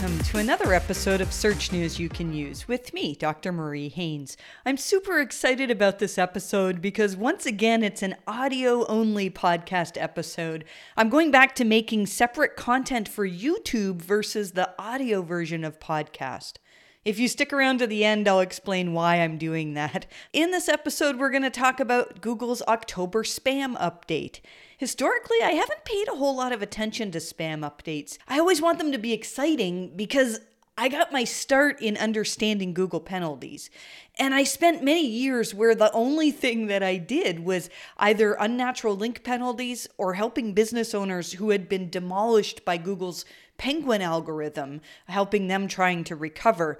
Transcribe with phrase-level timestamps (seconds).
[0.00, 3.50] welcome to another episode of Search News You Can Use with me, Dr.
[3.50, 4.36] Marie Haynes.
[4.64, 10.64] I'm super excited about this episode because once again, it's an audio only podcast episode.
[10.96, 16.58] I'm going back to making separate content for YouTube versus the audio version of podcast.
[17.04, 20.06] If you stick around to the end, I'll explain why I'm doing that.
[20.32, 24.40] In this episode, we're going to talk about Google's October spam update.
[24.76, 28.18] Historically, I haven't paid a whole lot of attention to spam updates.
[28.26, 30.40] I always want them to be exciting because
[30.76, 33.70] I got my start in understanding Google penalties.
[34.16, 38.96] And I spent many years where the only thing that I did was either unnatural
[38.96, 43.24] link penalties or helping business owners who had been demolished by Google's
[43.58, 46.78] penguin algorithm, helping them trying to recover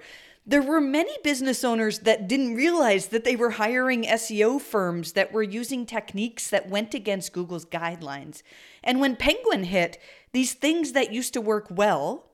[0.49, 5.31] there were many business owners that didn't realize that they were hiring SEO firms that
[5.31, 8.41] were using techniques that went against Google's guidelines.
[8.83, 9.99] And when Penguin hit,
[10.31, 12.25] these things that used to work well,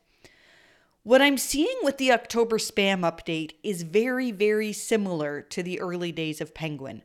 [1.09, 6.13] What I'm seeing with the October spam update is very, very similar to the early
[6.13, 7.01] days of Penguin.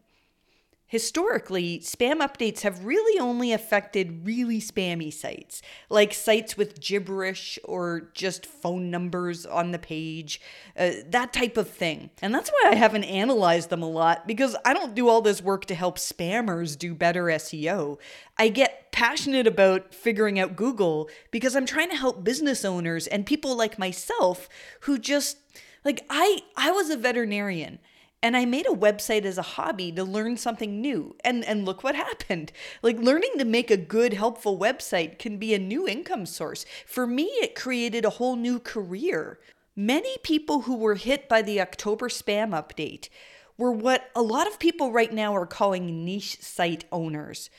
[0.86, 8.12] Historically, spam updates have really only affected really spammy sites, like sites with gibberish or
[8.14, 10.42] just phone numbers on the page,
[10.78, 12.10] uh, that type of thing.
[12.22, 15.42] And that's why I haven't analyzed them a lot, because I don't do all this
[15.42, 18.00] work to help spammers do better SEO.
[18.38, 23.26] I get passionate about figuring out Google because I'm trying to help business owners and
[23.26, 24.48] people like myself
[24.82, 25.38] who just
[25.84, 27.80] like I I was a veterinarian
[28.22, 31.18] and I made a website as a hobby to learn something new.
[31.26, 32.54] And and look what happened.
[32.82, 36.66] Like learning to make a good helpful website can be a new income source.
[36.86, 39.40] For me it created a whole new career.
[39.76, 43.10] Many people who were hit by the October spam update
[43.58, 47.50] were what a lot of people right now are calling niche site owners.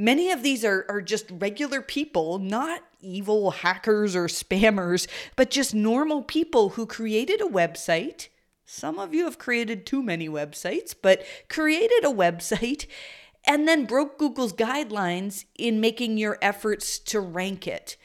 [0.00, 5.06] Many of these are, are just regular people, not evil hackers or spammers,
[5.36, 8.28] but just normal people who created a website
[8.72, 12.86] some of you have created too many websites, but created a website
[13.44, 17.96] and then broke Google's guidelines in making your efforts to rank it.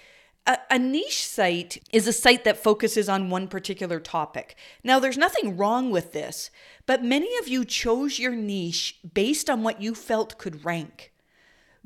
[0.47, 4.55] A, a, niche site is a site that focuses on one particular topic.
[4.83, 6.49] Now, there's nothing wrong with this,
[6.87, 11.11] but many of you chose your niche based on what you felt could rank.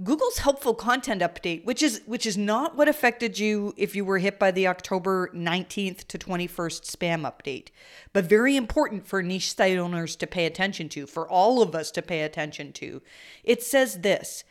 [0.01, 4.19] Google's helpful content update, which is which is not what affected you if you were
[4.19, 7.67] hit by the October 19th to 21st spam update,
[8.13, 11.91] but very important for niche site owners to pay attention to, for all of us
[11.91, 13.01] to pay attention to.
[13.43, 14.45] It says this: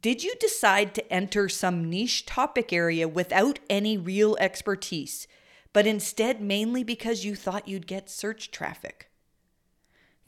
[0.00, 5.28] Did you decide to enter some niche topic area without any real expertise,
[5.74, 9.10] but instead mainly because you thought you'd get search traffic?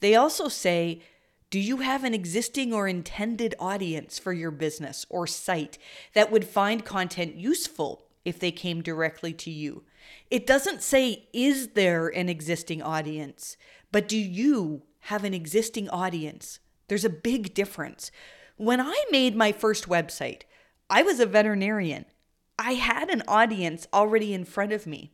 [0.00, 1.00] They also say
[1.50, 5.78] do you have an existing or intended audience for your business or site
[6.15, 9.83] that would find content useful if they came directly to you?
[10.31, 13.56] It doesn't say, is there an existing audience,
[13.91, 16.60] but do you have an existing audience?
[16.87, 18.12] There's a big difference.
[18.56, 20.43] When I made my first website,
[20.89, 22.05] I was a veterinarian.
[22.59, 25.12] I had an audience already in front of me.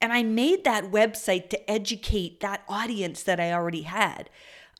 [0.00, 4.28] And I made that website to educate that audience that I already had.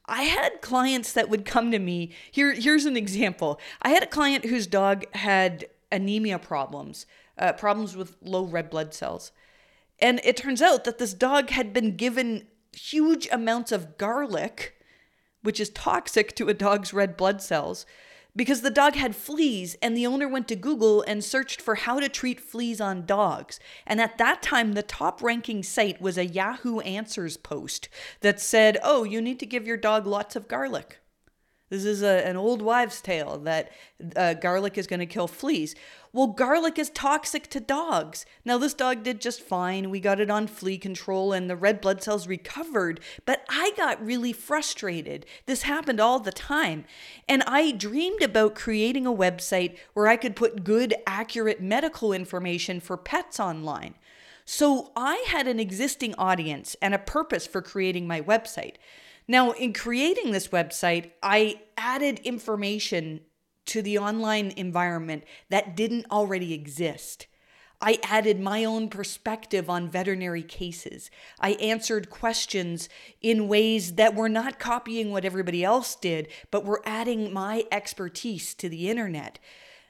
[0.07, 2.13] I had clients that would come to me.
[2.31, 3.59] Here, here's an example.
[3.81, 7.07] I had a client whose dog had anemia problems,
[7.39, 9.33] uh, problems with low red blood cells.
[9.99, 14.75] And it turns out that this dog had been given huge amounts of garlic,
[15.43, 17.87] which is toxic to a dog's red blood cells,
[18.37, 22.01] because the dog had fleas and the owner went to Google and searched for how
[22.01, 23.61] to treat fleas on dogs.
[23.87, 27.89] And at that time, the top ranking site was a Yahoo Answers post
[28.21, 30.99] that said, Oh, you need to give your dog lots of garlic.
[31.71, 33.73] This is a, an old wives' tale that
[34.15, 35.75] uh, garlic is going to kill fleas.
[36.13, 38.27] Well, garlic is toxic to dogs.
[38.45, 39.91] Now, this dog did just fine.
[39.91, 44.05] We got it on flea control and the red blood cells recovered, but I got
[44.05, 45.25] really frustrated.
[45.47, 46.85] This happened all the time.
[47.29, 52.79] And I dreamed about creating a website where I could put good, accurate medical information
[52.79, 53.95] for pets online.
[54.45, 58.75] So I had an existing audience and a purpose for creating my website.
[59.27, 63.21] Now, in creating this website, I added information
[63.67, 67.27] to the online environment that didn't already exist.
[67.81, 71.11] I added my own perspective on veterinary cases.
[71.41, 72.89] I answered questions
[73.21, 78.55] in ways that were not copying what everybody else did, but were adding my expertise
[78.55, 79.39] to the internet.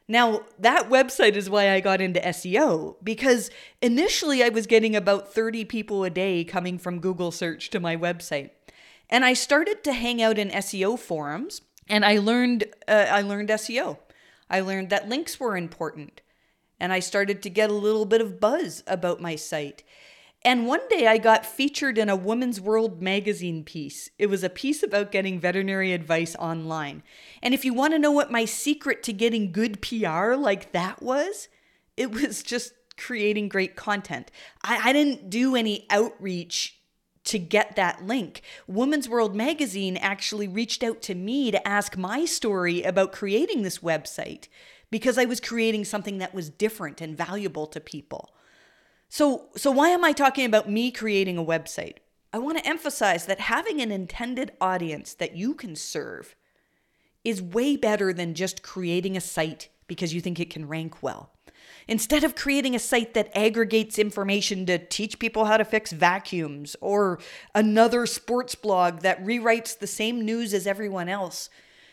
[0.07, 5.33] Now, that website is why I got into SEO because initially I was getting about
[5.33, 8.51] 30 people a day coming from Google search to my website.
[9.11, 13.51] And I started to hang out in SEO forums and I learned uh, I learned
[13.51, 13.99] SEO.
[14.49, 16.21] I learned that links were important.
[16.81, 19.85] And I started to get a little bit of buzz about my site.
[20.47, 24.11] And one day I got featured in a Woman's World magazine piece.
[24.19, 27.03] It was a piece about getting veterinary advice online.
[27.43, 31.03] And if you want to know what my secret to getting good PR like that
[31.03, 31.49] was,
[31.97, 34.31] it was just creating great content.
[34.63, 36.79] I, I didn't do any outreach
[37.25, 38.43] to get that link.
[38.67, 43.79] Woman's World magazine actually reached out to me to ask my story about creating this
[43.79, 44.49] website
[44.91, 48.35] because I was creating something that was different and valuable to people.
[49.09, 51.97] So, so why am I talking about me creating a website?
[52.33, 56.35] I want to emphasize that having an intended audience that you can serve
[57.25, 61.34] is way better than just creating a site because you think it can rank well.
[61.87, 66.75] Instead of creating a site that aggregates information to teach people how to fix vacuums
[66.81, 67.19] or
[67.55, 71.51] another sports blog that rewrites the same news as everyone else,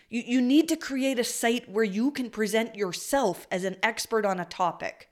[0.09, 4.25] you, you need to create a site where you can present yourself as an expert
[4.25, 5.09] on a topic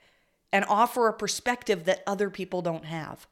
[0.51, 3.27] and offer a perspective that other people don't have.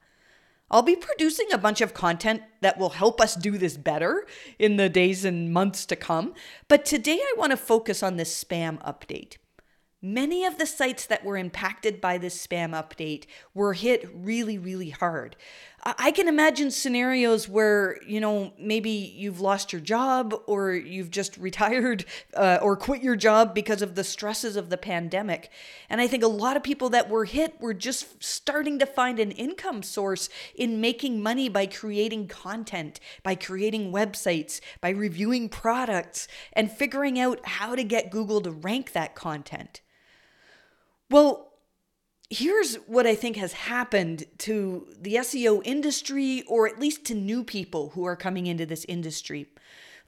[0.69, 4.27] I'll be producing a bunch of content that will help us do this better
[4.59, 6.33] in the days and months to come,
[6.67, 9.37] but today I want to focus on this spam update.
[9.99, 14.91] Many of the sites that were impacted by this spam update were hit really, really
[14.91, 15.35] hard.
[15.83, 21.35] I can imagine scenarios where, you know, maybe you've lost your job or you've just
[21.39, 22.05] retired
[22.35, 25.49] uh, or quit your job because of the stresses of the pandemic.
[25.89, 29.19] And I think a lot of people that were hit were just starting to find
[29.19, 36.27] an income source in making money by creating content, by creating websites, by reviewing products,
[36.53, 39.81] and figuring out how to get Google to rank that content.
[41.09, 41.53] Well,
[42.29, 47.43] here's what I think has happened to the SEO industry, or at least to new
[47.43, 49.47] people who are coming into this industry.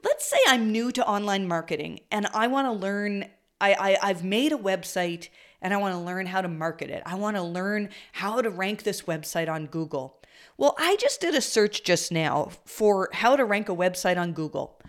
[0.04, 3.25] Let's say I'm new to online marketing and I want to learn.
[3.62, 5.30] I, I have made a website
[5.62, 7.04] and I want to learn how to market it.
[7.06, 10.22] I want to learn how to rank this website on Google.
[10.57, 14.31] Well, I just did a search just now for how to rank a website on
[14.31, 14.80] Google.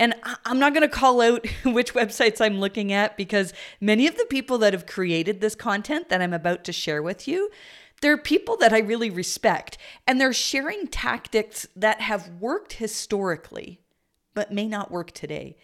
[0.00, 0.14] And
[0.46, 4.24] I'm not going to call out which websites I'm looking at because many of the
[4.24, 7.50] people that have created this content that I'm about to share with you,
[8.00, 9.76] they're people that I really respect.
[10.06, 13.78] And they're sharing tactics that have worked historically,
[14.32, 15.58] but may not work today.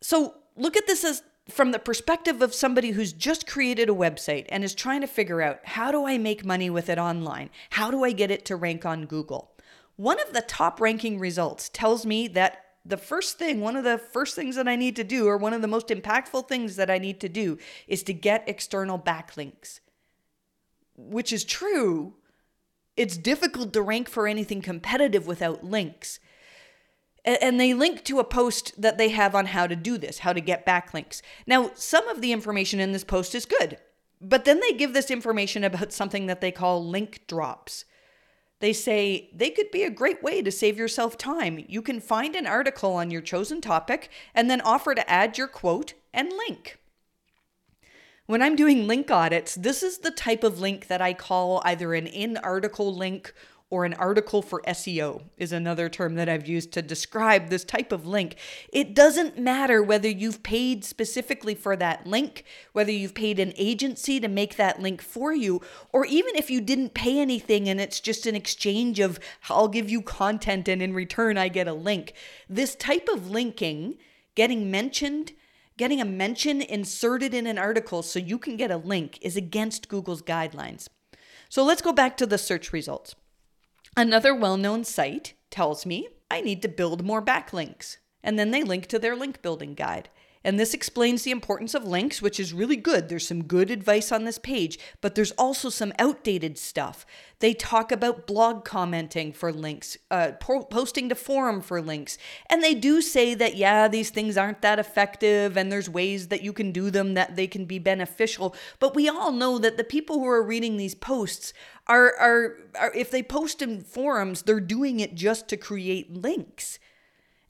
[0.00, 4.46] So look at this as from the perspective of somebody who's just created a website
[4.48, 7.50] and is trying to figure out how do I make money with it online?
[7.68, 9.53] How do I get it to rank on Google?
[9.96, 13.98] One of the top ranking results tells me that the first thing, one of the
[13.98, 16.90] first things that I need to do, or one of the most impactful things that
[16.90, 17.58] I need to do,
[17.88, 19.80] is to get external backlinks.
[20.96, 22.14] Which is true.
[22.96, 26.20] It's difficult to rank for anything competitive without links.
[27.24, 30.34] And they link to a post that they have on how to do this, how
[30.34, 31.22] to get backlinks.
[31.46, 33.78] Now, some of the information in this post is good,
[34.20, 37.86] but then they give this information about something that they call link drops.
[38.64, 41.66] They say they could be a great way to save yourself time.
[41.68, 45.48] You can find an article on your chosen topic and then offer to add your
[45.48, 46.78] quote and link.
[48.24, 51.92] When I'm doing link audits, this is the type of link that I call either
[51.92, 53.34] an in article link
[53.70, 57.92] or an article for SEO is another term that I've used to describe this type
[57.92, 58.36] of link.
[58.72, 64.20] It doesn't matter whether you've paid specifically for that link, whether you've paid an agency
[64.20, 65.60] to make that link for you,
[65.92, 69.18] or even if you didn't pay anything and it's just an exchange of
[69.48, 72.12] I'll give you content and in return I get a link.
[72.48, 73.96] This type of linking,
[74.34, 75.32] getting mentioned,
[75.76, 79.88] getting a mention inserted in an article so you can get a link is against
[79.88, 80.86] Google's guidelines.
[81.48, 83.14] So let's go back to the search results.
[83.96, 88.64] Another well known site tells me I need to build more backlinks, and then they
[88.64, 90.08] link to their link building guide.
[90.44, 93.08] And this explains the importance of links, which is really good.
[93.08, 97.06] There's some good advice on this page, but there's also some outdated stuff.
[97.40, 102.18] They talk about blog commenting for links, uh, po- posting to forum for links.
[102.50, 106.42] And they do say that, yeah, these things aren't that effective and there's ways that
[106.42, 108.54] you can do them that they can be beneficial.
[108.78, 111.54] But we all know that the people who are reading these posts
[111.86, 116.78] are, are, are if they post in forums, they're doing it just to create links.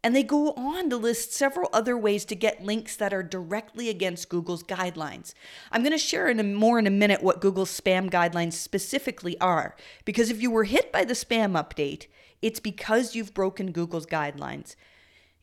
[0.04, 3.88] And they go on to list several other ways to get links that are directly
[3.88, 5.32] against Google's guidelines.
[5.73, 9.40] I'm going to share in a, more in a minute what Google's spam guidelines specifically
[9.40, 12.06] are, because if you were hit by the spam update,
[12.42, 14.76] it's because you've broken Google's guidelines.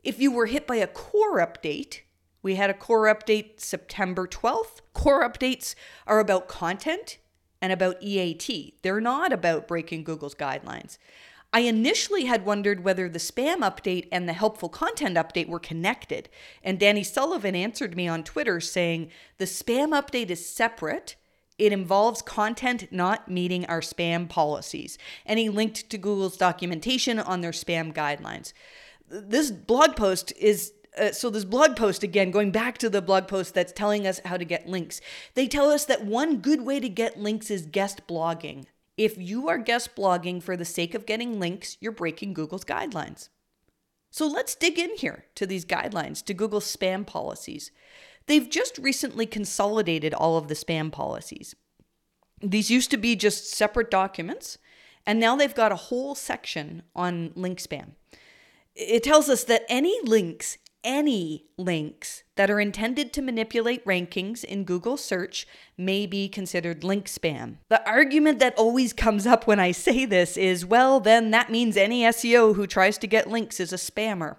[0.03, 2.01] If you were hit by a core update,
[2.44, 4.82] we had a core update September 12th.
[4.94, 5.74] Core updates
[6.06, 7.18] are about content
[7.63, 8.75] and about EAT.
[8.84, 11.00] They're not about breaking Google's guidelines.
[11.53, 16.29] I initially had wondered whether the spam update and the helpful content update were connected,
[16.63, 21.17] and Danny Sullivan answered me on Twitter saying the spam update is separate.
[21.58, 27.41] It involves content not meeting our spam policies, and he linked to Google's documentation on
[27.41, 28.53] their spam guidelines.
[29.10, 33.27] This blog post is uh, so this blog post again going back to the blog
[33.27, 35.00] post that's telling us how to get links
[35.36, 38.65] they tell us that one good way to get links is guest blogging
[38.98, 43.29] if you are guest blogging for the sake of getting links you're breaking google's guidelines.
[44.10, 47.71] So let's dig in here to these guidelines to google's spam policies.
[48.27, 51.55] They've just recently consolidated all of the spam policies.
[52.41, 54.57] These used to be just separate documents
[55.05, 57.91] and now they've got a whole section on link spam.
[58.75, 64.63] It tells us that any links any links that are intended to manipulate rankings in
[64.63, 65.47] Google search
[65.77, 67.57] may be considered link spam.
[67.69, 71.77] The argument that always comes up when I say this is well, then that means
[71.77, 74.38] any SEO who tries to get links is a spammer.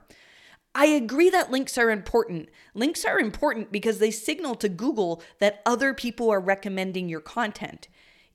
[0.75, 2.49] I agree that links are important.
[2.75, 7.89] Links are important because they signal to Google that other people are recommending your content.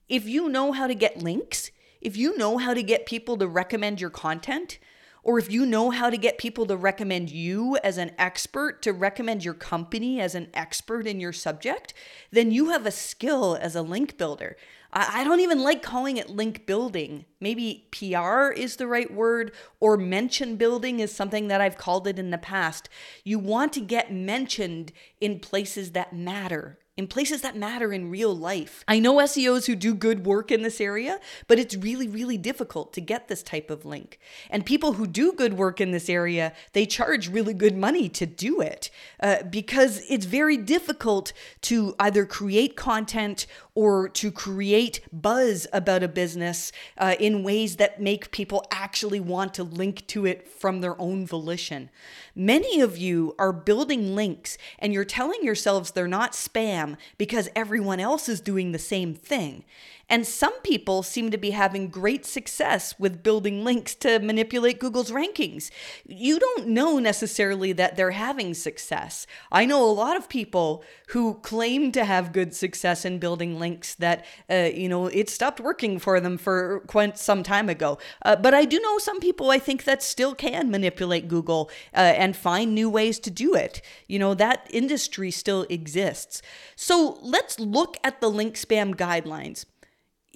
[0.08, 3.48] If you know how to get links, if you know how to get people to
[3.48, 4.78] recommend your content,
[5.22, 8.92] or if you know how to get people to recommend you as an expert, to
[8.92, 11.94] recommend your company as an expert in your subject,
[12.30, 14.56] then you have a skill as a link builder.
[14.90, 17.26] I don't even like calling it link building.
[17.40, 22.18] Maybe PR is the right word, or mention building is something that I've called it
[22.18, 22.88] in the past.
[23.22, 28.36] You want to get mentioned in places that matter in places that matter in real
[28.36, 28.84] life.
[28.88, 32.92] I know SEOs who do good work in this area, but it's really, really difficult
[32.94, 34.18] to get this type of link.
[34.50, 38.26] And people who do good work in this area, they charge really good money to
[38.26, 38.90] do it
[39.20, 43.46] uh, because it's very difficult to either create content
[43.78, 49.54] or to create buzz about a business uh, in ways that make people actually want
[49.54, 51.88] to link to it from their own volition.
[52.34, 58.00] Many of you are building links and you're telling yourselves they're not spam because everyone
[58.00, 59.64] else is doing the same thing.
[60.08, 65.10] And some people seem to be having great success with building links to manipulate Google's
[65.10, 65.70] rankings.
[66.06, 69.26] You don't know necessarily that they're having success.
[69.52, 73.94] I know a lot of people who claim to have good success in building links
[73.96, 77.98] that, uh, you know, it stopped working for them for quite some time ago.
[78.24, 81.98] Uh, but I do know some people I think that still can manipulate Google uh,
[81.98, 83.82] and find new ways to do it.
[84.06, 86.40] You know, that industry still exists.
[86.76, 89.66] So let's look at the link spam guidelines.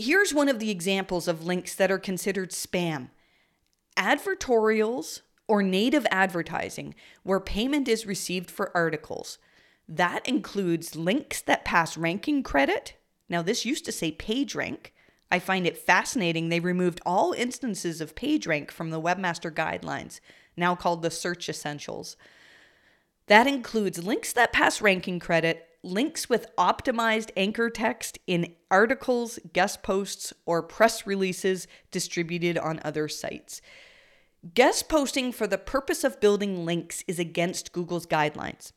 [0.02, 3.11] Here's one of the examples of links that are considered spam
[3.97, 9.38] advertorials or native advertising, where payment is received for articles.
[9.88, 12.94] That includes links that pass ranking credit.
[13.28, 14.87] Now, this used to say PageRank.
[15.30, 20.18] I find it fascinating they removed all instances of PageRank from the Webmaster Guidelines,
[20.56, 22.16] now called the Search Essentials.
[23.28, 29.82] That includes links that pass ranking credit, links with optimized anchor text in articles, guest
[29.82, 33.60] posts, or press releases distributed on other sites.
[34.54, 38.72] Guest posting for the purpose of building links is against Google's guidelines.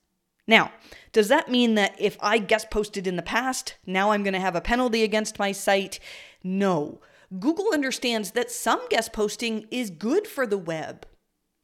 [0.48, 0.72] Now,
[1.12, 4.40] does that mean that if I guest posted in the past, now I'm going to
[4.40, 6.00] have a penalty against my site?
[6.44, 7.02] No.
[7.40, 11.08] Google understands that some guest posting is good for the web.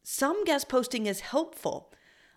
[0.04, 1.91] Some guest posting is helpful.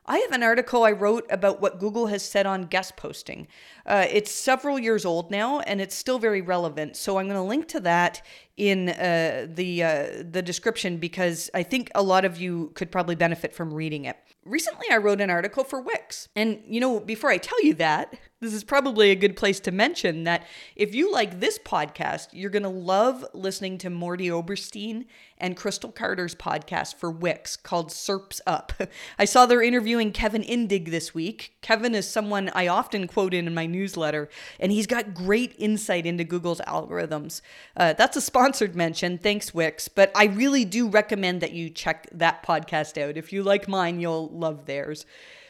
[0.06, 3.46] I have an article I wrote about what Google has said on guest posting.
[3.87, 6.96] Uh, it's several years old now, and it's still very relevant.
[6.96, 8.20] So I'm going to link to that
[8.56, 13.14] in uh, the uh, the description because I think a lot of you could probably
[13.14, 14.16] benefit from reading it.
[14.44, 18.14] Recently, I wrote an article for Wix, and you know, before I tell you that,
[18.44, 20.46] this is probably a good place to mention that
[20.76, 25.06] if you like this podcast, you're going to love listening to Mordy Oberstein
[25.38, 28.72] and Crystal Carter's podcast for Wix called SERPs Up.
[29.18, 31.56] I saw they're interviewing Kevin Indig this week.
[31.62, 34.28] Kevin is someone I often quote in, in my newsletter,
[34.60, 37.40] and he's got great insight into Google's algorithms.
[37.76, 39.16] Uh, that's a sponsored mention.
[39.18, 39.88] Thanks, Wix.
[39.88, 43.16] But I really do recommend that you check that podcast out.
[43.16, 45.06] If you like mine, you'll love theirs.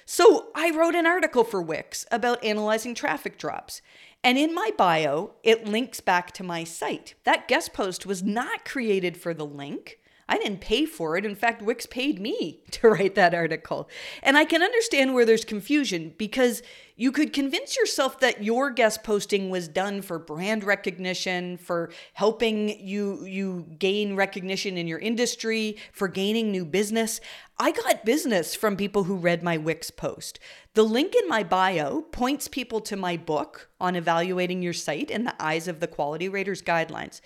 [0.07, 3.81] So I wrote an article for Wix about analyzing traffic drops.
[4.23, 7.15] And in my bio, it links back to my site.
[7.25, 9.99] That guest post was not created for the link.
[10.29, 11.25] I didn't pay for it.
[11.25, 13.89] In fact, Wix paid me to write that article.
[14.23, 16.63] And I can understand where there's confusion because
[16.97, 22.69] you could convince yourself that your guest posting was done for brand recognition, for helping
[22.81, 27.21] you you gain recognition in your industry, for gaining new business.
[27.59, 30.39] I got business from people who read my Wix post.
[30.75, 35.25] The link in my bio points people to my book on evaluating your site in
[35.25, 37.21] the eyes of the quality raters guidelines.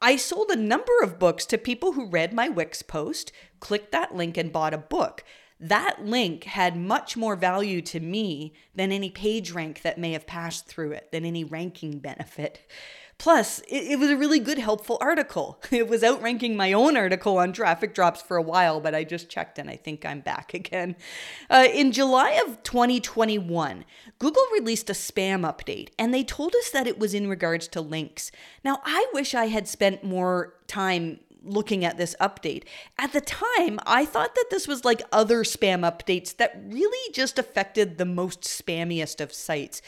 [0.00, 4.14] I sold a number of books to people who read my Wix post, clicked that
[4.14, 5.24] link, and bought a book.
[5.58, 10.26] That link had much more value to me than any page rank that may have
[10.26, 12.60] passed through it, than any ranking benefit.
[13.18, 15.60] Plus, it, it, was a really good, helpful article.
[15.70, 19.28] It was outranking my own article on traffic drops for a while, but I just
[19.28, 20.96] checked and I think I'm back again.
[21.50, 23.84] Uh, in July of 2021,
[24.18, 27.80] Google released a spam update and they told us that it was in regards to
[27.80, 28.30] links.
[28.64, 32.64] Now, I wish I had spent more time looking at this update.
[32.98, 37.38] At the time, I thought that this was like other spam updates that really just
[37.38, 39.80] affected the most spammiest of sites.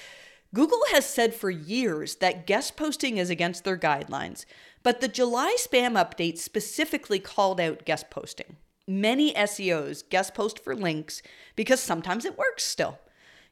[0.55, 4.47] Google has said for years that guest posting is against their guidelines,
[4.83, 8.57] but the July spam update specifically called out guest posting.
[8.87, 11.21] Many SEOs guest post for links
[11.55, 12.99] because sometimes it works still.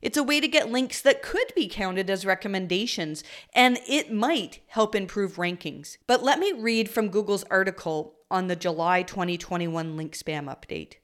[0.01, 3.23] It's a way to get links that could be counted as recommendations,
[3.55, 5.99] and it might help improve rankings.
[6.07, 10.95] But let me read from Google's article on the July 2021 link spam update.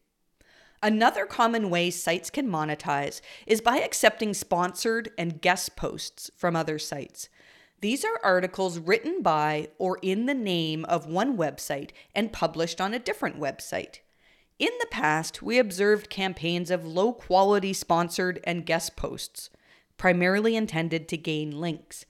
[0.83, 6.79] Another common way sites can monetize is by accepting sponsored and guest posts from other
[6.79, 7.29] sites.
[7.81, 12.95] These are articles written by or in the name of one website and published on
[12.95, 14.01] a different website.
[14.59, 19.51] In the past, we observed campaigns of low quality sponsored and guest posts,
[19.97, 22.07] primarily intended to gain links.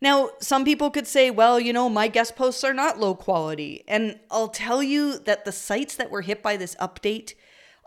[0.00, 3.82] Now, some people could say, well, you know, my guest posts are not low quality.
[3.88, 7.34] And I'll tell you that the sites that were hit by this update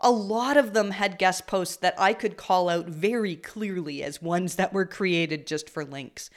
[0.02, 4.20] a lot of them had guest posts that I could call out very clearly as
[4.20, 6.28] ones that were created just for links.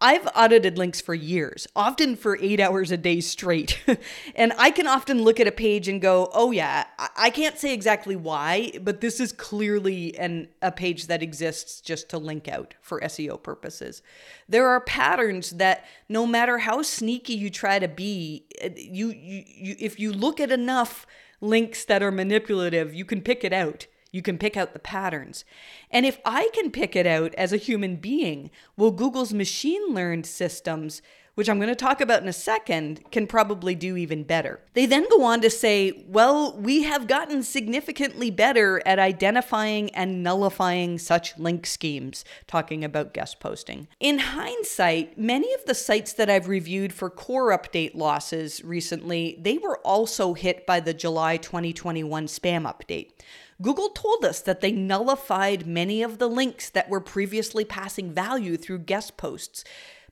[0.00, 3.80] I've audited links for years, often for eight hours a day straight.
[4.36, 6.84] and I can often look at a page and go, oh, yeah,
[7.16, 12.08] I can't say exactly why, but this is clearly an, a page that exists just
[12.10, 14.02] to link out for SEO purposes.
[14.48, 19.44] There are patterns that no matter how sneaky you try to be, uh, you, you,
[19.46, 21.06] you if you look at enough,
[21.40, 23.86] links that are manipulative, you can pick it out.
[24.10, 25.44] You can pick out the patterns.
[25.90, 30.26] And if I can pick it out as a human being, well, Google's machine learned
[30.26, 31.02] systems
[31.38, 34.58] which I'm going to talk about in a second, can probably do even better.
[34.74, 40.24] They then go on to say, well, we have gotten significantly better at identifying and
[40.24, 43.86] nullifying such link schemes, talking about guest posting.
[44.00, 49.58] In hindsight, many of the sites that I've reviewed for core update losses recently, they
[49.58, 53.12] were also hit by the July 2021 spam update.
[53.60, 58.56] Google told us that they nullified many of the links that were previously passing value
[58.56, 59.64] through guest posts.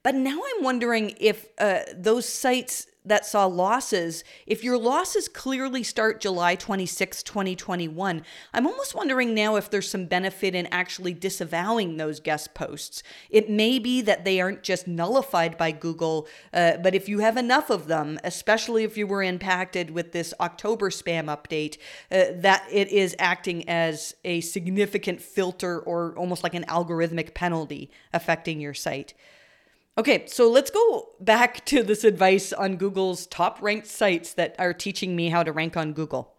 [0.02, 5.82] But now I'm wondering if uh, those sites that saw losses, if your losses clearly
[5.82, 11.96] start July 26, 2021, I'm almost wondering now if there's some benefit in actually disavowing
[11.96, 13.02] those guest posts.
[13.30, 17.36] It may be that they aren't just nullified by Google, uh, but if you have
[17.36, 21.78] enough of them, especially if you were impacted with this October spam update,
[22.10, 27.90] uh, that it is acting as a significant filter or almost like an algorithmic penalty
[28.12, 29.14] affecting your site.
[29.98, 34.74] Okay, so let's go back to this advice on Google's top ranked sites that are
[34.74, 36.34] teaching me how to rank on Google.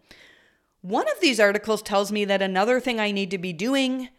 [0.82, 4.10] One of these articles tells me that another thing I need to be doing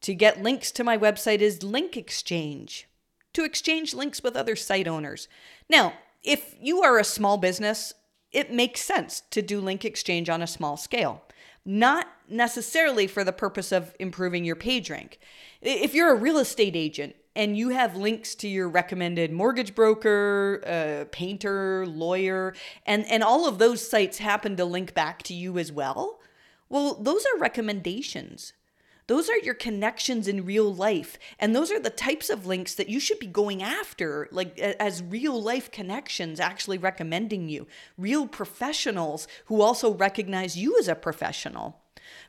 [0.00, 2.88] to get links to my website is link exchange,
[3.34, 5.28] to exchange links with other site owners.
[5.68, 7.92] Now, if you are a small business,
[8.32, 11.22] it makes sense to do link exchange on a small scale,
[11.64, 15.18] not necessarily for the purpose of improving your page rank.
[15.60, 20.60] If you're a real estate agent and you have links to your recommended mortgage broker,
[20.66, 22.52] uh, painter, lawyer,
[22.84, 26.18] and, and all of those sites happen to link back to you as well,
[26.68, 28.54] well, those are recommendations.
[29.06, 31.16] Those are your connections in real life.
[31.38, 35.02] And those are the types of links that you should be going after, like as
[35.02, 41.80] real life connections actually recommending you, real professionals who also recognize you as a professional.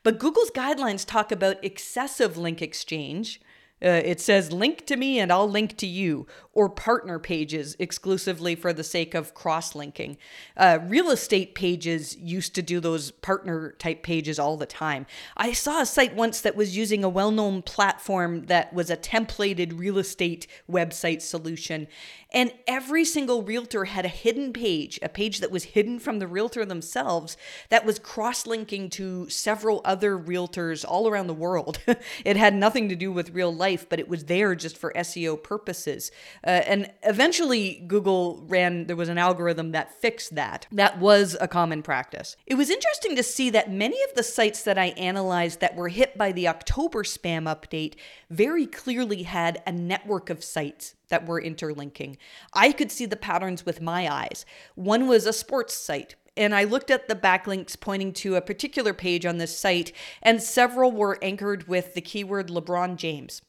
[0.04, 3.42] But Google's guidelines talk about excessive link exchange
[3.84, 8.56] Uh, it says link to me and I'll link to you, or partner pages exclusively
[8.56, 10.18] for the sake of cross linking.
[10.58, 15.06] Uh, real estate pages used to do those partner type pages all the time.
[15.38, 18.98] I saw a site once that was using a well known platform that was a
[18.98, 21.88] templated real estate website solution.
[22.32, 26.28] And every single realtor had a hidden page, a page that was hidden from the
[26.28, 27.36] realtor themselves,
[27.70, 31.80] that was cross linking to several other realtors all around the world.
[32.26, 35.42] it had nothing to do with real life, but it was there just for SEO
[35.42, 36.12] purposes.
[36.46, 40.68] Uh, and eventually, Google ran, there was an algorithm that fixed that.
[40.72, 42.38] That was a common practice.
[42.46, 45.90] It was interesting to see that many of the sites that I analyzed that were
[45.90, 47.96] hit by the October spam update
[48.30, 52.18] very clearly had a network of sites that were interlinking.
[52.54, 54.46] I could see the patterns with my eyes.
[54.76, 58.94] One was a sports site, and I looked at the backlinks pointing to a particular
[58.94, 59.92] page on this site,
[60.22, 63.42] and several were anchored with the keyword LeBron James.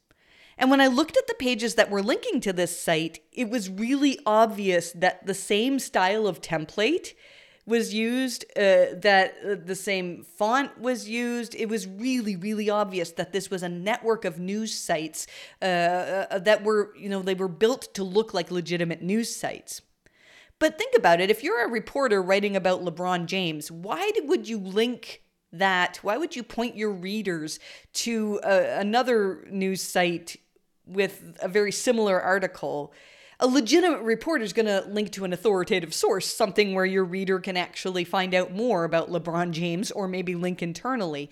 [0.58, 3.70] And when I looked at the pages that were linking to this site, it was
[3.70, 7.14] really obvious that the same style of template
[7.70, 11.54] was used, uh, that uh, the same font was used.
[11.54, 15.26] It was really, really obvious that this was a network of news sites
[15.62, 19.80] uh, uh, that were, you know, they were built to look like legitimate news sites.
[20.58, 24.58] But think about it if you're a reporter writing about LeBron James, why would you
[24.58, 26.00] link that?
[26.02, 27.58] Why would you point your readers
[28.04, 30.36] to uh, another news site
[30.84, 32.92] with a very similar article?
[33.40, 37.40] A legitimate reporter is going to link to an authoritative source, something where your reader
[37.40, 41.30] can actually find out more about LeBron James or maybe link internally.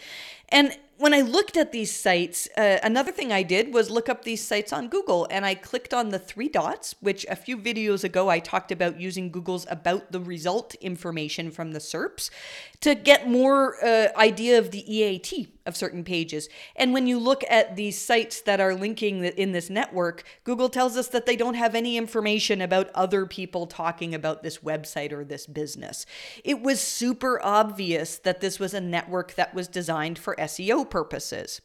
[0.49, 4.25] And when I looked at these sites, uh, another thing I did was look up
[4.25, 8.03] these sites on Google and I clicked on the three dots, which a few videos
[8.03, 12.31] ago I talked about using Google's about the result information from the SERPs
[12.81, 16.49] to get more uh, idea of the EAT of certain pages.
[16.75, 20.97] And when you look at these sites that are linking in this network, Google tells
[20.97, 25.25] us that they don't have any information about other people talking about this website or
[25.25, 26.07] this business.
[26.43, 31.61] It was super obvious that this was a network that was designed for SEO purposes.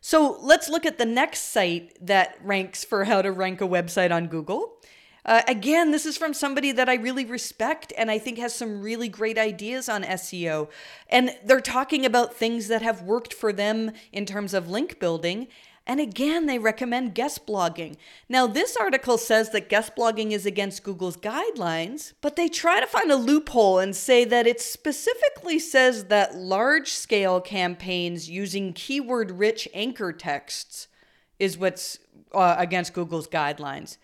[0.00, 4.10] So let's look at the next site that ranks for how to rank a website
[4.10, 4.80] on Google.
[5.24, 8.80] Uh, again, this is from somebody that I really respect and I think has some
[8.80, 10.70] really great ideas on SEO.
[11.08, 15.48] And they're talking about things that have worked for them in terms of link building.
[15.90, 17.96] And again, they recommend guest blogging.
[18.28, 22.86] Now, this article says that guest blogging is against Google's guidelines, but they try to
[22.86, 29.32] find a loophole and say that it specifically says that large scale campaigns using keyword
[29.32, 30.86] rich anchor texts
[31.40, 31.98] is what's
[32.32, 33.96] uh, against Google's guidelines.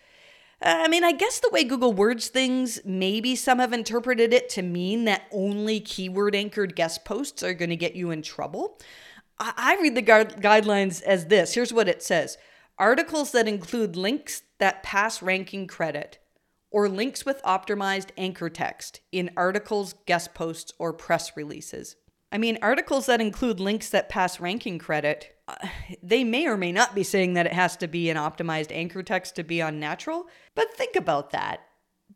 [0.61, 4.49] Uh, I mean, I guess the way Google words things, maybe some have interpreted it
[4.49, 8.77] to mean that only keyword anchored guest posts are going to get you in trouble.
[9.39, 12.39] I, read the gu- guidelines as this here's what it says
[12.79, 16.19] articles that include links that pass ranking credit
[16.71, 21.97] or links with optimized anchor text in articles, guest posts, or press releases.
[22.33, 25.55] I mean, articles that include links that pass ranking credit, uh,
[26.03, 29.03] they may or may not be saying that it has to be an optimized anchor
[29.03, 31.61] text to be on natural, but think about that.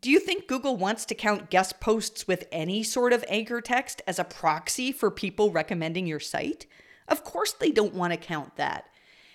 [0.00, 4.02] Do you think Google wants to count guest posts with any sort of anchor text
[4.06, 6.66] as a proxy for people recommending your site?
[7.10, 8.86] Of course, they don't want to count that.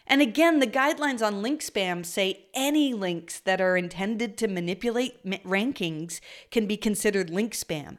[0.07, 5.23] And again, the guidelines on link spam say any links that are intended to manipulate
[5.25, 6.19] rankings
[6.51, 7.97] can be considered link spam.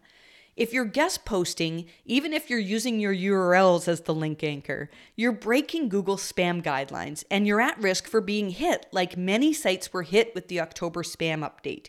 [0.56, 5.32] If you're guest posting, even if you're using your URLs as the link anchor, you're
[5.32, 10.04] breaking Google spam guidelines and you're at risk for being hit, like many sites were
[10.04, 11.88] hit with the October spam update.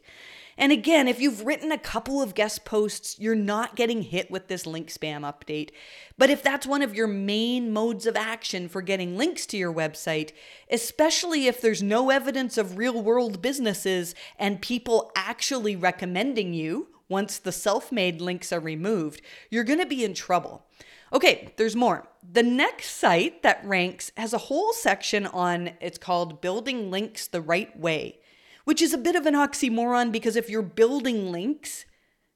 [0.57, 4.47] And again, if you've written a couple of guest posts, you're not getting hit with
[4.47, 5.69] this link spam update.
[6.17, 9.73] But if that's one of your main modes of action for getting links to your
[9.73, 10.31] website,
[10.71, 17.37] especially if there's no evidence of real world businesses and people actually recommending you, once
[17.37, 20.65] the self made links are removed, you're going to be in trouble.
[21.13, 22.07] Okay, there's more.
[22.29, 27.41] The next site that ranks has a whole section on it's called Building Links the
[27.41, 28.19] Right Way,
[28.67, 31.85] which is a bit of an oxymoron because if you're building links,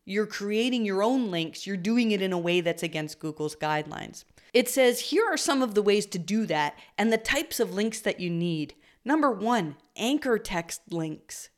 [0.05, 4.23] you're creating your own links, you're doing it in a way that's against Google's guidelines.
[4.53, 7.73] It says here are some of the ways to do that and the types of
[7.73, 8.75] links that you need.
[9.03, 11.49] Number one, anchor text links.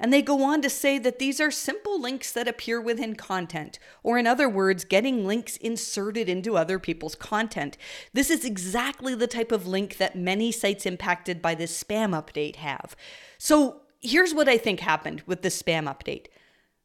[0.00, 3.78] And they go on to say that these are simple links that appear within content,
[4.02, 7.78] or in other words, getting links inserted into other people's content.
[8.12, 12.56] This is exactly the type of link that many sites impacted by this spam update
[12.56, 12.96] have.
[13.38, 16.26] So here's what I think happened with the spam update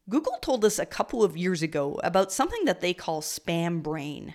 [0.08, 4.32] Google told us a couple of years ago about something that they call spam brain.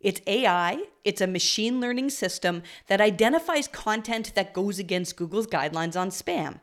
[0.00, 6.00] It's AI, it's a machine learning system that identifies content that goes against Google's guidelines
[6.00, 6.60] on spam.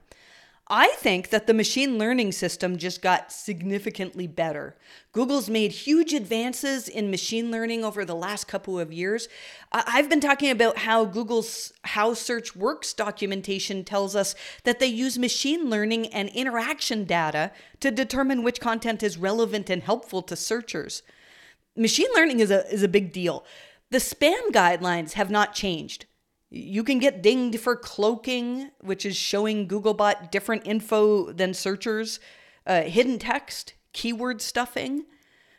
[0.71, 4.75] I think that the machine learning system just got significantly better.
[5.11, 9.27] Google's made huge advances in machine learning over the last couple of years.
[9.71, 15.17] I've been talking about how Google's How Search Works documentation tells us that they use
[15.17, 21.01] machine learning and interaction data to determine which content is relevant and helpful to searchers.
[21.75, 23.43] Machine learning is a, is a big deal.
[23.89, 26.05] The spam guidelines have not changed.
[26.49, 32.19] You can get dinged for cloaking, which is showing Googlebot different info than searchers,
[32.65, 35.05] uh, hidden text, keyword stuffing.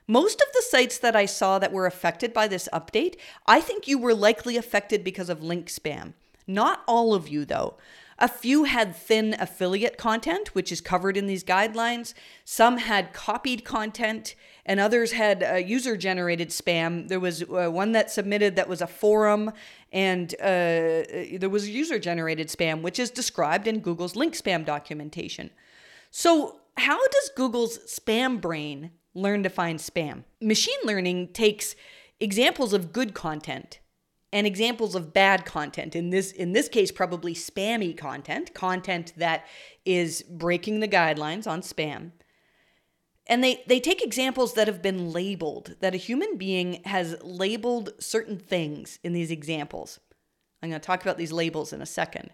[0.08, 3.14] Most of the sites that I saw that were affected by this update,
[3.46, 6.14] I think you were likely affected because of link spam.
[6.48, 7.76] Not all of you, though.
[8.18, 12.12] A few had thin affiliate content, which is covered in these guidelines.
[12.44, 14.34] Some had copied content,
[14.66, 17.08] and others had uh, user generated spam.
[17.08, 19.52] There was uh, one that submitted that was a forum,
[19.92, 21.02] and uh,
[21.38, 25.50] there was user generated spam, which is described in Google's link spam documentation.
[26.10, 30.24] So, how does Google's spam brain learn to find spam?
[30.40, 31.74] Machine learning takes
[32.20, 33.80] examples of good content
[34.32, 39.44] and examples of bad content in this in this case probably spammy content content that
[39.84, 42.12] is breaking the guidelines on spam
[43.30, 47.90] and they they take examples that have been labeled that a human being has labeled
[47.98, 49.98] certain things in these examples
[50.62, 52.30] i'm going to talk about these labels in a second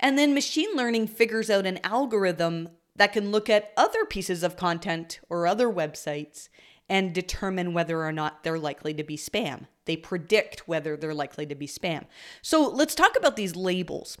[0.00, 4.56] and then machine learning figures out an algorithm that can look at other pieces of
[4.56, 6.48] content or other websites
[6.88, 9.66] and determine whether or not they're likely to be spam.
[9.86, 12.04] They predict whether they're likely to be spam.
[12.42, 14.18] So let's talk about these labels.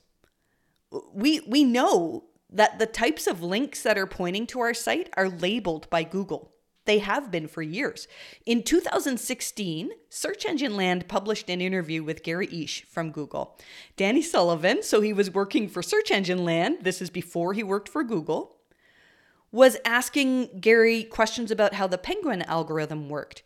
[1.12, 5.28] We we know that the types of links that are pointing to our site are
[5.28, 6.52] labeled by Google.
[6.84, 8.08] They have been for years.
[8.44, 13.56] In 2016, Search Engine Land published an interview with Gary Illyes from Google.
[13.96, 17.88] Danny Sullivan, so he was working for Search Engine Land, this is before he worked
[17.88, 18.56] for Google
[19.52, 23.42] was asking Gary questions about how the penguin algorithm worked.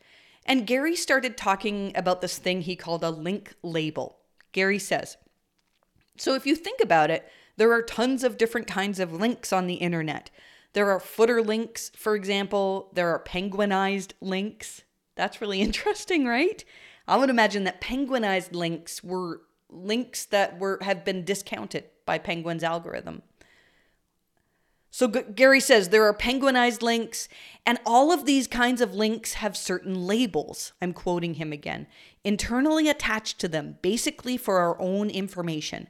[0.47, 4.19] And Gary started talking about this thing he called a link label.
[4.53, 5.17] Gary says,
[6.17, 9.67] So if you think about it, there are tons of different kinds of links on
[9.67, 10.31] the internet.
[10.73, 14.83] There are footer links, for example, there are penguinized links.
[15.15, 16.65] That's really interesting, right?
[17.09, 22.63] I would imagine that penguinized links were links that were have been discounted by Penguin's
[22.63, 23.23] algorithm.
[24.91, 27.29] So G- Gary says there are penguinized links,
[27.67, 30.73] and all of these kinds of links have certain labels.
[30.81, 31.87] I'm quoting him again
[32.25, 35.89] internally attached to them, basically for our own information.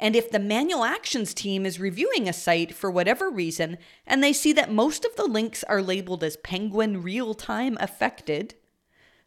[0.00, 4.32] And if the manual actions team is reviewing a site for whatever reason, and they
[4.32, 8.54] see that most of the links are labeled as penguin real time affected,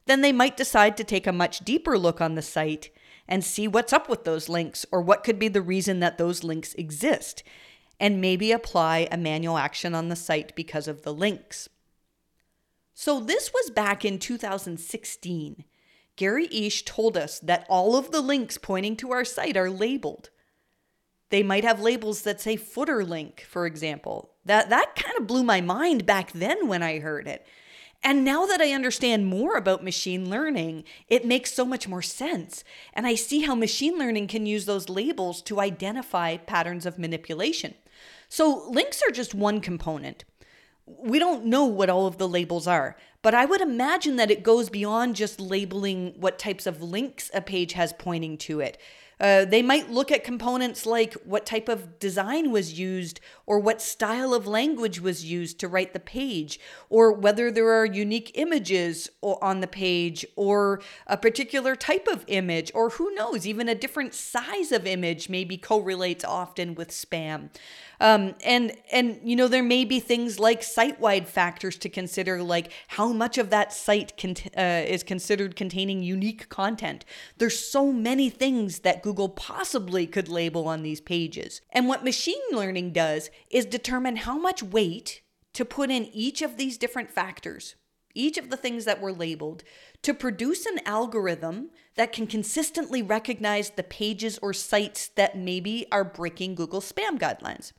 [0.05, 2.89] then they might decide to take a much deeper look on the site
[3.27, 6.43] and see what's up with those links or what could be the reason that those
[6.43, 7.43] links exist
[7.99, 11.69] and maybe apply a manual action on the site because of the links.
[12.93, 15.63] So, this was back in 2016.
[16.15, 20.29] Gary Illyes told us that all of the links pointing to our site are labeled.
[21.31, 24.29] They might have labels that say footer link, for example.
[24.45, 27.45] That, that kind of blew my mind back then when I heard it.
[28.03, 32.63] And now that I understand more about machine learning, it makes so much more sense.
[32.93, 37.75] And I see how machine learning can use those labels to identify patterns of manipulation.
[38.27, 40.25] So links are just one component.
[40.85, 44.43] We don't know what all of the labels are, but I would imagine that it
[44.43, 48.79] goes beyond just labeling what types of links a page has pointing to it.
[49.21, 53.19] Uh, they might look at components like what type of design was used,
[53.51, 56.57] or what style of language was used to write the page,
[56.89, 62.71] or whether there are unique images on the page, or a particular type of image,
[62.73, 67.49] or who knows, even a different size of image maybe correlates often with spam.
[67.99, 72.71] Um, and and you know there may be things like site-wide factors to consider, like
[72.87, 74.13] how much of that site
[74.57, 77.03] uh, is considered containing unique content.
[77.37, 81.61] There's so many things that Google possibly could label on these pages.
[81.73, 85.21] And what machine learning does is determine how much weight
[85.53, 87.75] to put in each of these different factors
[88.15, 89.63] each of the things that were labeled
[90.03, 96.03] to produce an algorithm that can consistently recognize the pages or sites that maybe are
[96.03, 97.71] breaking Google spam guidelines.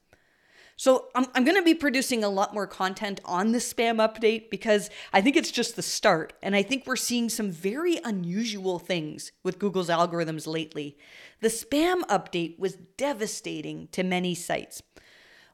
[0.76, 4.50] So I'm, I'm going to be producing a lot more content on the spam update
[4.50, 6.32] because I think it's just the start.
[6.42, 10.96] And I think we're seeing some very unusual things with Google's algorithms lately.
[11.40, 14.82] The spam update was devastating to many sites.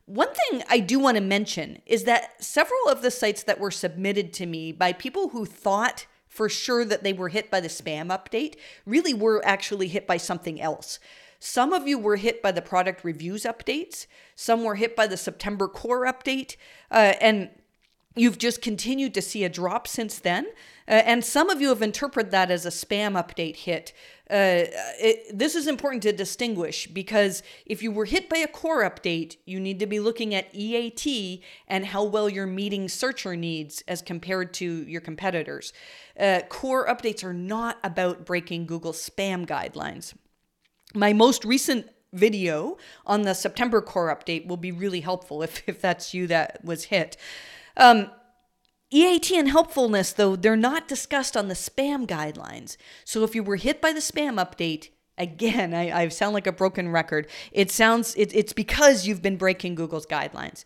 [0.08, 3.70] One thing I do want to mention is that several of the sites that were
[3.70, 7.68] submitted to me by people who thought for sure that they were hit by the
[7.68, 8.54] spam update
[8.86, 10.98] really were actually hit by something else.
[11.40, 15.18] Some of you were hit by the product reviews updates, some were hit by the
[15.18, 16.56] September core update,
[16.90, 17.50] uh, and
[18.16, 20.46] you've just continued to see a drop since then.
[20.88, 23.92] Uh, and some of you have interpreted that as a spam update hit.
[24.30, 24.64] Uh,
[25.32, 29.58] this is important to distinguish because if you were hit by a core update, you
[29.58, 34.52] need to be looking at EAT and how well you're meeting searcher needs as compared
[34.54, 35.72] to your competitors.
[36.18, 40.12] Uh, core updates are not about breaking Google spam guidelines.
[40.94, 45.80] My most recent video on the September core update will be really helpful if, if
[45.80, 47.16] that's you that was hit.
[47.78, 48.10] Um,
[48.90, 52.76] EAT and helpfulness, though, they're not discussed on the spam guidelines.
[53.04, 56.52] So if you were hit by the spam update, again, I, I sound like a
[56.52, 57.28] broken record.
[57.52, 60.64] It sounds it, it's because you've been breaking Google's guidelines.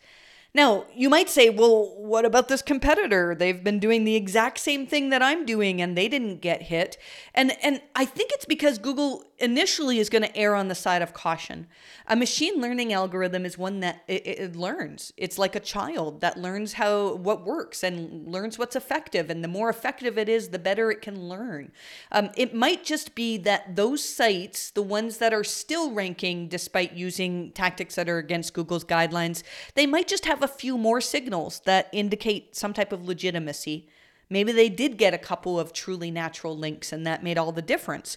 [0.55, 3.35] Now, you might say, well, what about this competitor?
[3.35, 6.99] They've been doing the exact same thing that I'm doing and they didn't get hit.
[7.35, 11.01] And and I think it's because Google initially is going to err on the side
[11.01, 11.67] of caution.
[12.07, 15.12] A machine learning algorithm is one that it, it learns.
[15.17, 19.49] It's like a child that learns how what works and learns what's effective and the
[19.49, 21.73] more effective it is, the better it can learn.
[22.11, 26.93] Um, it might just be that those sites, the ones that are still ranking despite
[26.93, 29.43] using tactics that are against Google's guidelines,
[29.75, 33.88] they might just have a few more signals that indicate some type of legitimacy.
[34.28, 37.62] Maybe they did get a couple of truly natural links, and that made all the
[37.62, 38.16] difference.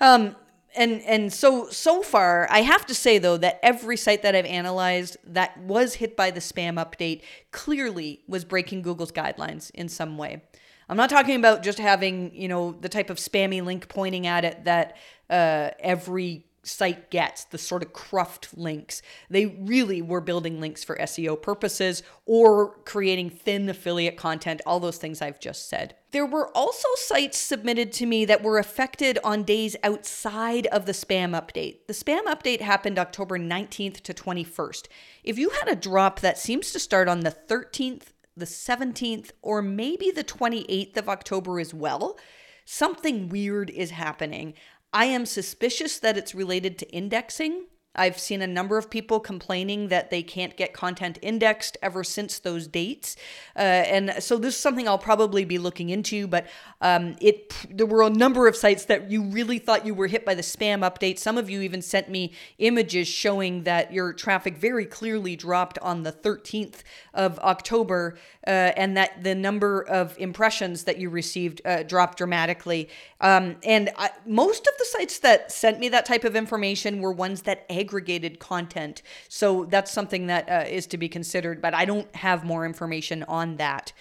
[0.00, 0.36] Um,
[0.74, 4.46] and and so so far, I have to say though that every site that I've
[4.46, 10.16] analyzed that was hit by the spam update clearly was breaking Google's guidelines in some
[10.16, 10.42] way.
[10.88, 14.44] I'm not talking about just having you know the type of spammy link pointing at
[14.44, 14.96] it that
[15.28, 19.02] uh, every site gets, the sort of cruft links.
[19.28, 24.98] They really were building links for SEO purposes or creating thin affiliate content, all those
[24.98, 25.94] things I've just said.
[26.12, 30.92] There were also sites submitted to me that were affected on days outside of the
[30.92, 31.86] spam update.
[31.86, 34.86] The spam update happened October 19th to 21st.
[35.24, 39.62] If you had a drop that seems to start on the 13th, the 17th, or
[39.62, 42.18] maybe the 28th of October as well,
[42.64, 44.54] something weird is happening.
[44.92, 49.88] I am suspicious that it's related to indexing I've seen a number of people complaining
[49.88, 53.16] that they can't get content indexed ever since those dates,
[53.56, 56.28] uh, and so this is something I'll probably be looking into.
[56.28, 56.46] But
[56.80, 60.24] um, it there were a number of sites that you really thought you were hit
[60.24, 61.18] by the spam update.
[61.18, 66.04] Some of you even sent me images showing that your traffic very clearly dropped on
[66.04, 71.82] the 13th of October, uh, and that the number of impressions that you received uh,
[71.82, 72.88] dropped dramatically.
[73.20, 77.12] Um, and I, most of the sites that sent me that type of information were
[77.12, 79.02] ones that aggregated content.
[79.28, 83.22] So that's something that uh, is to be considered, but I don't have more information
[83.24, 83.92] on that.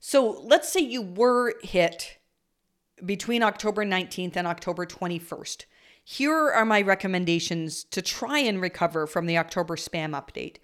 [0.00, 2.18] So let's say you were hit
[3.04, 5.64] between October 19th and October 21st.
[6.04, 10.56] Here are my recommendations to try and recover from the October spam update.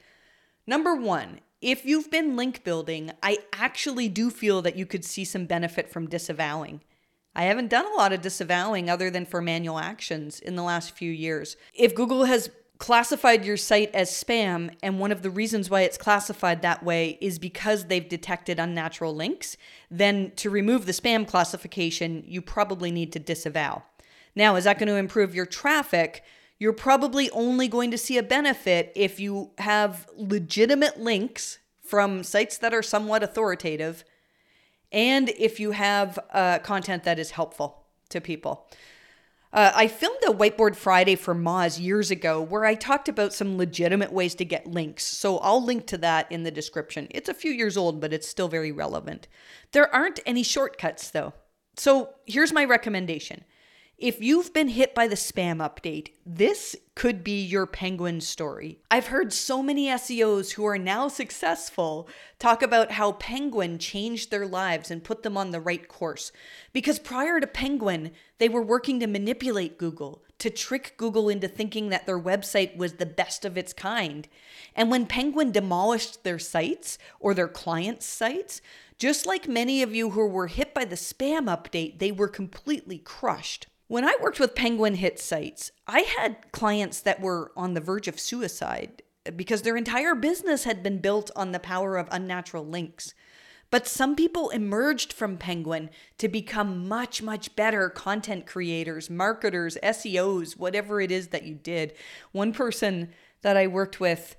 [0.66, 5.24] Number one, if you've been link building, I actually do feel that you could see
[5.24, 6.80] some benefit from disavowing.
[7.36, 10.92] I haven't done a lot of disavowing other than for manual actions in the last
[10.92, 11.56] few years.
[11.74, 15.98] If Google has classified your site as spam, and one of the reasons why it's
[15.98, 19.56] classified that way is because they've detected unnatural links,
[19.90, 23.82] then to remove the spam classification, you probably need to disavow.
[24.36, 26.24] Now, is that going to improve your traffic?
[26.58, 32.58] You're probably only going to see a benefit if you have legitimate links from sites
[32.58, 34.04] that are somewhat authoritative
[34.94, 38.66] and if you have uh, content that is helpful to people.
[39.52, 43.56] Uh, I filmed a Whiteboard Friday for Moz years ago where I talked about some
[43.56, 45.04] legitimate ways to get links.
[45.04, 47.06] So I'll link to that in the description.
[47.10, 49.28] It's a few years old, but it's still very relevant.
[49.72, 51.34] There aren't any shortcuts though.
[51.76, 53.44] So here's my recommendation
[53.96, 58.80] if you've been hit by the spam update, this could be your penguin story.
[58.90, 62.08] I've heard so many SEOs who are now successful
[62.40, 66.32] talk about how Penguin changed their lives and put them on the right course.
[66.72, 71.90] Because prior to Penguin, they were working to manipulate Google, to trick Google into thinking
[71.90, 74.26] that their website was the best of its kind.
[74.74, 78.60] And when Penguin demolished their sites or their clients' sites,
[78.98, 82.98] just like many of you who were hit by the spam update, they were completely
[82.98, 83.68] crushed.
[83.94, 88.08] When I worked with Penguin Hit sites, I had clients that were on the verge
[88.08, 89.04] of suicide
[89.36, 93.14] because their entire business had been built on the power of unnatural links.
[93.70, 100.56] But some people emerged from Penguin to become much, much better content creators, marketers, SEOs,
[100.56, 101.94] whatever it is that you did.
[102.32, 103.10] One person
[103.42, 104.34] that I worked with,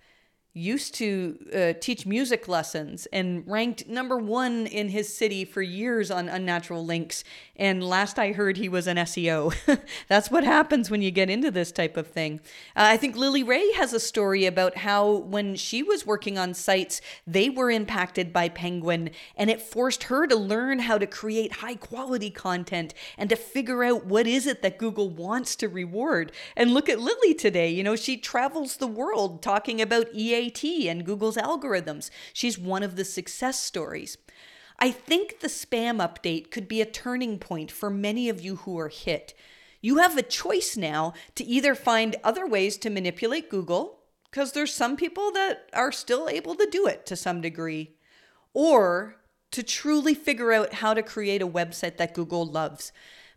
[0.58, 6.10] used to uh, teach music lessons and ranked number one in his city for years
[6.10, 7.26] on unnatural links.
[7.58, 9.54] And last I heard, he was an SEO.
[10.08, 12.40] That's what happens when you get into this type of thing.
[12.74, 16.54] Uh, I think Lily Ray has a story about how when she was working on
[16.54, 21.58] sites, they were impacted by Penguin, and it forced her to learn how to create
[21.58, 26.32] high quality content and to figure out what is it that Google wants to reward.
[26.56, 27.70] And look at Lily today.
[27.70, 30.45] You know, she travels the world talking about EAT
[30.90, 32.10] and Google's algorithms.
[32.34, 34.18] She's one of the success stories.
[34.78, 38.78] I think the spam update could be a turning point for many of you who
[38.78, 39.34] are hit.
[39.82, 44.74] You have a choice now to either find other ways to manipulate Google, because there's
[44.74, 47.96] some people that are still able to do it to some degree,
[48.54, 49.16] or
[49.52, 52.92] to truly figure out how to create a website that Google loves.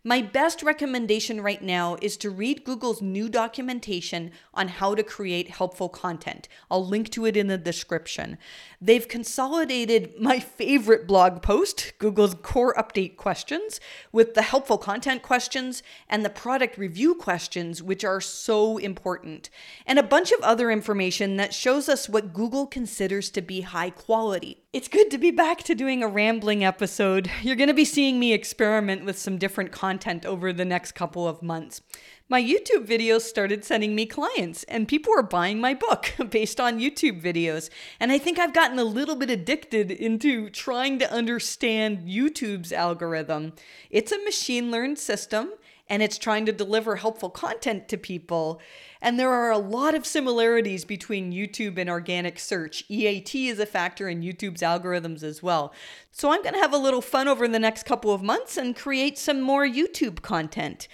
[0.04, 5.50] My best recommendation right now is to read Google's new documentation on how to create
[5.50, 6.46] helpful content.
[6.70, 8.38] I'll link to it in the description.
[8.80, 13.80] They've consolidated my favorite blog post, Google's core update questions,
[14.12, 19.50] with the helpful content questions and the product review questions, which are so important,
[19.84, 23.90] and a bunch of other information that shows us what Google considers to be high
[23.90, 24.62] quality.
[24.70, 27.30] It's good to be back to doing a rambling episode.
[27.40, 31.26] You're going to be seeing me experiment with some different content over the next couple
[31.26, 31.80] of months.
[32.28, 36.80] My YouTube videos started sending me clients, and people are buying my book based on
[36.80, 37.70] YouTube videos.
[37.98, 43.54] And I think I've gotten a little bit addicted into trying to understand YouTube's algorithm.
[43.88, 45.52] It's a machine learned system
[45.88, 48.60] and it's trying to deliver helpful content to people.
[49.00, 52.84] And there are a lot of similarities between YouTube and organic search.
[52.88, 55.72] EAT is a factor in YouTube's algorithms as well.
[56.12, 58.76] So I'm going to have a little fun over the next couple of months and
[58.76, 60.88] create some more YouTube content.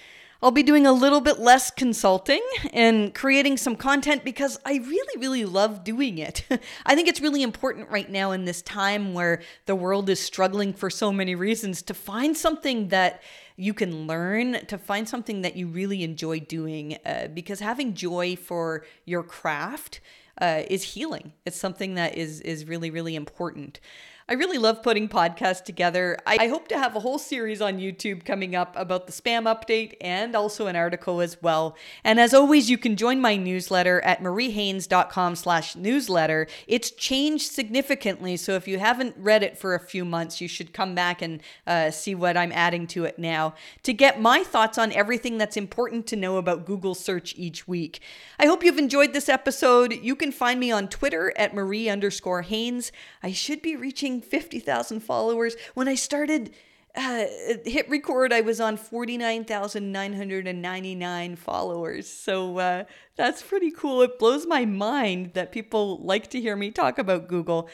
[0.45, 2.41] I'll be doing a little bit less consulting
[2.71, 6.45] and creating some content because I really, really love doing it.
[6.85, 10.73] I think it's really important right now in this time where the world is struggling
[10.73, 13.23] for so many reasons to find something that
[13.57, 18.35] you can learn to find something that you really enjoy doing uh, because having joy
[18.35, 20.01] for your craft
[20.41, 21.31] uh, is healing.
[21.45, 23.79] It's something that is is really really important.
[24.27, 26.17] I really love putting podcasts together.
[26.25, 29.93] I hope to have a whole series on YouTube coming up about the spam update
[30.01, 31.77] and also an article as well.
[32.03, 36.47] And as always, you can join my newsletter at mariehaynes.com slash newsletter.
[36.65, 40.73] It's changed significantly, so if you haven't read it for a few months, you should
[40.73, 43.53] come back and uh, see what I'm adding to it now
[43.83, 47.99] to get my thoughts on everything that's important to know about Google search each week.
[48.39, 49.93] I hope you've enjoyed this episode.
[49.93, 52.91] You can find me on Twitter at Marie underscore Haynes.
[53.21, 53.75] I should be
[54.15, 55.55] reaching 50,000 followers.
[55.73, 56.51] When I started
[56.95, 57.25] uh,
[57.65, 62.07] hit record, I was on 49,999 followers.
[62.07, 62.83] So uh,
[63.15, 64.01] that's pretty cool.
[64.01, 67.69] It blows my mind that people like to hear me talk about Google.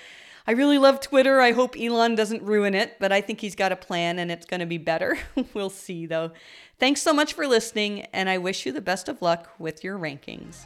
[0.48, 1.40] I really love Twitter.
[1.40, 4.48] I hope Elon doesn't ruin it, but I think he's got a plan and it's
[4.48, 5.20] going to be better.
[5.54, 6.32] we'll see, though.
[6.80, 10.00] Thanks so much for listening, and I wish you the best of luck with your
[10.00, 10.66] rankings.